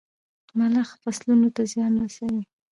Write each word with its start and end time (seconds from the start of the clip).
ملخ 0.57 0.89
فصلونو 1.01 1.47
ته 1.55 1.61
زيان 1.71 1.93
رسوي. 2.03 2.41